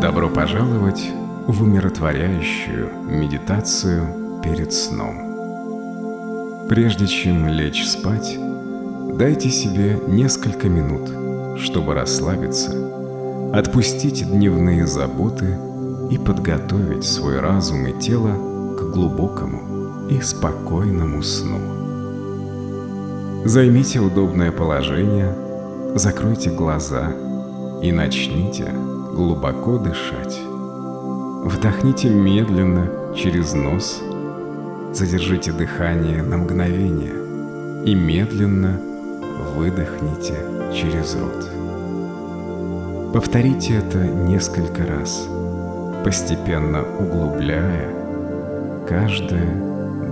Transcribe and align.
Добро 0.00 0.28
пожаловать 0.28 1.10
в 1.46 1.62
умиротворяющую 1.62 2.90
медитацию 3.04 4.40
перед 4.42 4.70
сном. 4.74 6.68
Прежде 6.68 7.06
чем 7.06 7.48
лечь 7.48 7.86
спать, 7.86 8.38
дайте 9.14 9.48
себе 9.48 9.98
несколько 10.06 10.68
минут, 10.68 11.08
чтобы 11.58 11.94
расслабиться, 11.94 12.72
отпустить 13.54 14.30
дневные 14.30 14.86
заботы 14.86 15.56
и 16.10 16.18
подготовить 16.18 17.04
свой 17.04 17.40
разум 17.40 17.86
и 17.86 17.98
тело 17.98 18.34
к 18.76 18.92
глубокому 18.92 20.08
и 20.10 20.20
спокойному 20.20 21.22
сну. 21.22 21.58
Займите 23.46 24.00
удобное 24.00 24.52
положение, 24.52 25.34
закройте 25.94 26.50
глаза 26.50 27.14
и 27.82 27.92
начните 27.92 28.70
глубоко 29.16 29.78
дышать. 29.78 30.38
Вдохните 31.44 32.10
медленно 32.10 33.14
через 33.16 33.54
нос, 33.54 34.02
задержите 34.92 35.52
дыхание 35.52 36.22
на 36.22 36.36
мгновение 36.36 37.14
и 37.86 37.94
медленно 37.94 38.78
выдохните 39.54 40.34
через 40.74 41.16
рот. 41.16 41.50
Повторите 43.14 43.76
это 43.76 44.04
несколько 44.06 44.84
раз, 44.84 45.26
постепенно 46.04 46.82
углубляя 46.82 47.88
каждое 48.86 49.48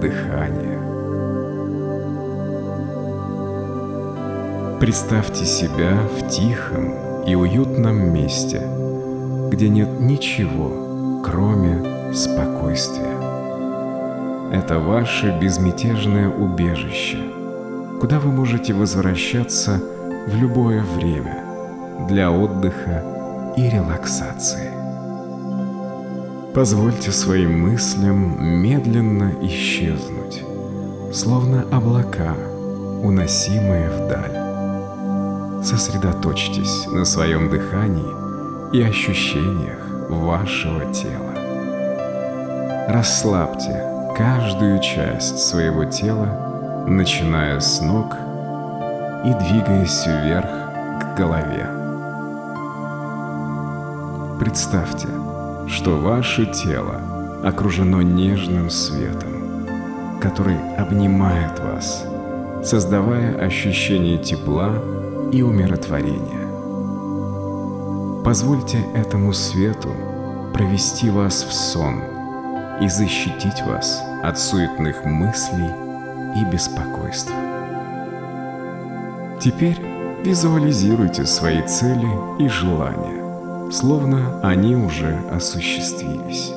дыхание. 0.00 0.78
Представьте 4.78 5.44
себя 5.44 5.96
в 6.16 6.28
тихом 6.28 7.24
и 7.26 7.34
уютном 7.34 8.12
месте, 8.12 8.62
где 9.52 9.68
нет 9.68 10.00
ничего, 10.00 11.20
кроме 11.22 12.14
спокойствия. 12.14 13.18
Это 14.50 14.78
ваше 14.78 15.38
безмятежное 15.38 16.30
убежище, 16.30 17.18
куда 18.00 18.18
вы 18.18 18.32
можете 18.32 18.72
возвращаться 18.72 19.78
в 20.26 20.34
любое 20.34 20.82
время 20.82 21.44
для 22.08 22.30
отдыха 22.30 23.04
и 23.58 23.68
релаксации. 23.68 24.70
Позвольте 26.54 27.12
своим 27.12 27.60
мыслям 27.60 28.42
медленно 28.62 29.34
исчезнуть, 29.42 30.42
словно 31.12 31.66
облака, 31.70 32.34
уносимые 33.02 33.90
вдаль. 33.90 35.62
Сосредоточьтесь 35.62 36.86
на 36.86 37.04
своем 37.04 37.50
дыхании 37.50 38.21
и 38.72 38.82
ощущениях 38.82 39.78
вашего 40.08 40.92
тела. 40.92 41.34
Расслабьте 42.88 43.84
каждую 44.16 44.80
часть 44.80 45.38
своего 45.38 45.84
тела, 45.84 46.84
начиная 46.86 47.60
с 47.60 47.80
ног 47.80 48.16
и 49.24 49.34
двигаясь 49.34 50.06
вверх 50.06 50.48
к 51.00 51.14
голове. 51.16 51.68
Представьте, 54.40 55.08
что 55.68 55.98
ваше 55.98 56.46
тело 56.46 57.00
окружено 57.44 58.00
нежным 58.02 58.70
светом, 58.70 59.66
который 60.20 60.56
обнимает 60.78 61.58
вас, 61.60 62.04
создавая 62.64 63.38
ощущение 63.38 64.18
тепла 64.18 64.72
и 65.30 65.42
умиротворения. 65.42 66.51
Позвольте 68.24 68.78
этому 68.94 69.32
свету 69.32 69.94
провести 70.52 71.10
вас 71.10 71.42
в 71.44 71.52
сон 71.52 72.02
и 72.80 72.88
защитить 72.88 73.62
вас 73.66 74.02
от 74.22 74.38
суетных 74.38 75.04
мыслей 75.04 75.70
и 76.36 76.44
беспокойств. 76.44 77.32
Теперь 79.40 79.80
визуализируйте 80.24 81.26
свои 81.26 81.62
цели 81.66 82.08
и 82.38 82.48
желания 82.48 83.22
словно 83.72 84.38
они 84.42 84.76
уже 84.76 85.18
осуществились. 85.30 86.52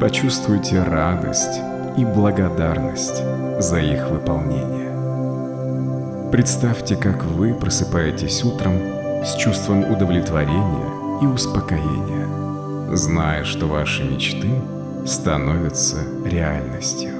Почувствуйте 0.00 0.82
радость 0.82 1.60
и 1.96 2.04
благодарность 2.04 3.22
за 3.58 3.78
их 3.80 4.10
выполнение. 4.10 4.90
Представьте, 6.30 6.96
как 6.96 7.24
вы 7.24 7.54
просыпаетесь 7.54 8.44
утром 8.44 8.78
с 9.24 9.36
чувством 9.36 9.90
удовлетворения 9.90 11.20
и 11.22 11.26
успокоения, 11.26 12.28
зная, 12.94 13.44
что 13.44 13.66
ваши 13.66 14.04
мечты 14.04 14.50
становятся 15.06 15.96
реальностью. 16.24 17.10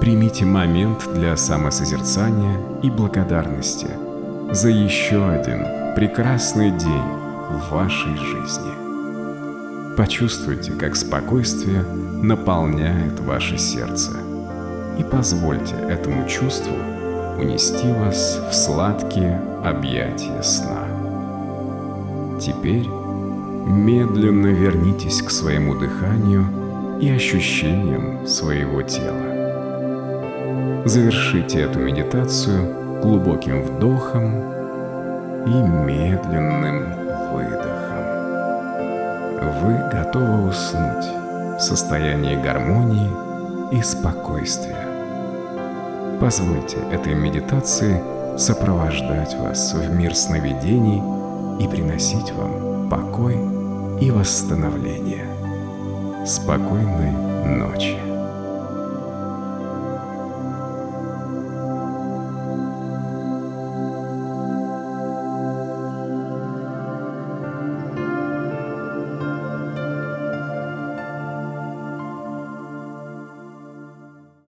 Примите 0.00 0.44
момент 0.44 1.12
для 1.12 1.36
самосозерцания 1.36 2.60
и 2.82 2.90
благодарности 2.90 3.88
за 4.52 4.68
еще 4.68 5.28
один 5.28 5.94
прекрасный 5.96 6.70
день 6.70 7.08
в 7.50 7.72
вашей 7.72 8.16
жизни. 8.16 9.96
Почувствуйте, 9.96 10.70
как 10.72 10.94
спокойствие 10.94 11.82
наполняет 11.82 13.18
ваше 13.18 13.58
сердце 13.58 14.12
и 14.98 15.02
позвольте 15.02 15.74
этому 15.88 16.28
чувству 16.28 16.76
унести 17.38 17.92
вас 17.92 18.40
в 18.50 18.52
сладкие 18.52 19.40
объятия 19.64 20.42
сна. 20.42 20.86
Теперь 22.40 22.88
медленно 23.66 24.48
вернитесь 24.48 25.22
к 25.22 25.30
своему 25.30 25.74
дыханию 25.74 26.44
и 27.00 27.10
ощущениям 27.10 28.26
своего 28.26 28.82
тела. 28.82 29.36
Завершите 30.84 31.60
эту 31.60 31.78
медитацию 31.80 33.00
глубоким 33.02 33.62
вдохом 33.62 34.34
и 35.46 35.50
медленным 35.50 36.84
выдохом. 37.32 37.78
Вы 39.62 39.74
готовы 39.92 40.48
уснуть 40.48 41.06
в 41.56 41.60
состоянии 41.60 42.42
гармонии 42.42 43.10
и 43.72 43.82
спокойствия. 43.82 44.87
Позвольте 46.20 46.78
этой 46.90 47.14
медитации 47.14 48.02
сопровождать 48.36 49.34
вас 49.36 49.72
в 49.72 49.88
мир 49.94 50.16
сновидений 50.16 51.00
и 51.62 51.68
приносить 51.68 52.32
вам 52.32 52.90
покой 52.90 53.36
и 54.00 54.10
восстановление. 54.10 55.26
Спокойной 56.26 57.12
ночи. 57.46 58.07